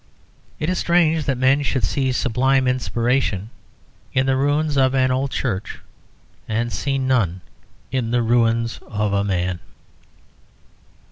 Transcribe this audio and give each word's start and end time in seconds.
It 0.59 0.67
is 0.67 0.79
strange 0.79 1.25
that 1.25 1.37
men 1.37 1.61
should 1.61 1.83
see 1.83 2.11
sublime 2.11 2.67
inspiration 2.67 3.51
in 4.15 4.25
the 4.25 4.35
ruins 4.35 4.75
of 4.75 4.95
an 4.95 5.11
old 5.11 5.29
church 5.29 5.77
and 6.47 6.73
see 6.73 6.97
none 6.97 7.41
in 7.91 8.09
the 8.09 8.23
ruins 8.23 8.79
of 8.87 9.13
a 9.13 9.23
man. 9.23 9.59